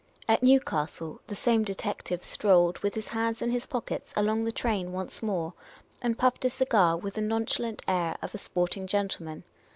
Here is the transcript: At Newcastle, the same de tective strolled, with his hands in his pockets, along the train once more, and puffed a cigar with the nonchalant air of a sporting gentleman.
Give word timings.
At 0.27 0.41
Newcastle, 0.41 1.21
the 1.27 1.35
same 1.35 1.63
de 1.63 1.75
tective 1.75 2.23
strolled, 2.23 2.79
with 2.79 2.95
his 2.95 3.09
hands 3.09 3.39
in 3.39 3.51
his 3.51 3.67
pockets, 3.67 4.11
along 4.15 4.45
the 4.45 4.51
train 4.51 4.93
once 4.93 5.21
more, 5.21 5.53
and 6.01 6.17
puffed 6.17 6.43
a 6.43 6.49
cigar 6.49 6.97
with 6.97 7.13
the 7.13 7.21
nonchalant 7.21 7.83
air 7.87 8.17
of 8.19 8.33
a 8.33 8.39
sporting 8.39 8.87
gentleman. 8.87 9.43